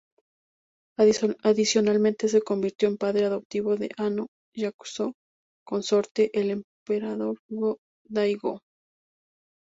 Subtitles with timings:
[1.47, 5.13] Adicionalmente se convirtió en padre adoptivo de Ano Yasuko,
[5.63, 8.61] consorte del Emperador Go-Daigo.